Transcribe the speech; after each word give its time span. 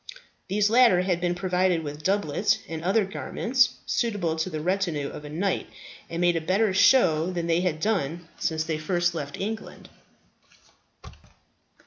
These 0.47 0.71
latter 0.71 1.01
had 1.01 1.21
been 1.21 1.35
provided 1.35 1.83
with 1.83 2.01
doublets 2.01 2.57
and 2.67 2.83
other 2.83 3.05
garments 3.05 3.75
suitable 3.85 4.35
to 4.37 4.49
the 4.49 4.59
retinue 4.59 5.09
of 5.09 5.23
a 5.25 5.29
knight, 5.29 5.69
and 6.09 6.19
made 6.19 6.35
a 6.35 6.41
better 6.41 6.73
show 6.73 7.29
than 7.31 7.45
they 7.45 7.61
had 7.61 7.79
done 7.79 8.27
since 8.39 8.63
they 8.63 8.79
first 8.79 9.13
left 9.13 9.39
England. 9.39 9.89